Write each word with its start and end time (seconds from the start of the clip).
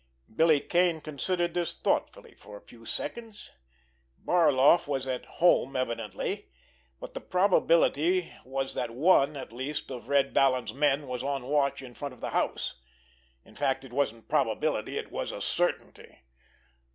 Billy 0.35 0.59
Kane 0.59 0.99
considered 0.99 1.53
this 1.53 1.75
thoughtfully 1.75 2.33
for 2.33 2.57
a 2.57 2.61
few 2.65 2.87
seconds. 2.87 3.51
Barloff 4.17 4.87
was 4.87 5.05
at 5.05 5.25
home 5.37 5.75
evidently, 5.75 6.49
but 6.99 7.13
the 7.13 7.21
probability 7.21 8.33
was 8.43 8.73
that 8.73 8.89
one, 8.89 9.37
at 9.37 9.53
least, 9.53 9.91
of 9.91 10.07
Red 10.09 10.33
Vallon's 10.33 10.73
men 10.73 11.05
was 11.07 11.21
on 11.21 11.43
watch 11.45 11.83
in 11.83 11.93
front 11.93 12.15
of 12.15 12.19
the 12.19 12.31
house. 12.31 12.81
In 13.45 13.53
fact, 13.53 13.85
it 13.85 13.93
wasn't 13.93 14.27
probability; 14.27 14.97
it 14.97 15.11
was 15.11 15.31
a 15.31 15.39
certainty. 15.39 16.23